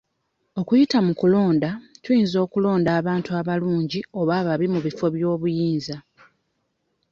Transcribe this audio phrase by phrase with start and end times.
[0.59, 1.69] "Okuyita mu kulonda,
[2.03, 5.97] Tuyinza okulonda abantu abalungi oba ababi mu bifo by'obuyinza."